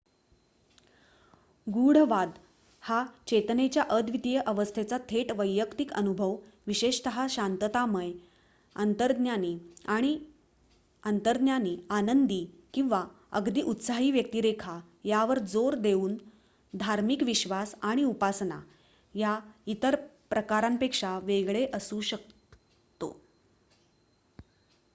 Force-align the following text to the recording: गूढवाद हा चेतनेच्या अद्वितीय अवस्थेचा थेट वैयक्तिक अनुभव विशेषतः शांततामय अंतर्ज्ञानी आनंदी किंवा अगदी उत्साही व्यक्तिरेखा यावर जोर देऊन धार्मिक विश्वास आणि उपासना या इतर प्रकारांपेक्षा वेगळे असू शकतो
गूढवाद 1.67 2.29
हा 2.83 3.03
चेतनेच्या 3.27 3.83
अद्वितीय 3.89 4.39
अवस्थेचा 4.45 4.97
थेट 5.09 5.31
वैयक्तिक 5.31 5.91
अनुभव 5.93 6.35
विशेषतः 6.67 7.19
शांततामय 7.29 8.11
अंतर्ज्ञानी 11.03 11.75
आनंदी 11.91 12.39
किंवा 12.73 13.03
अगदी 13.31 13.61
उत्साही 13.73 14.11
व्यक्तिरेखा 14.11 14.79
यावर 15.05 15.39
जोर 15.53 15.75
देऊन 15.81 16.17
धार्मिक 16.73 17.23
विश्वास 17.23 17.75
आणि 17.83 18.03
उपासना 18.03 18.59
या 19.15 19.39
इतर 19.67 19.95
प्रकारांपेक्षा 20.29 21.17
वेगळे 21.23 21.65
असू 21.73 22.01
शकतो 22.11 23.11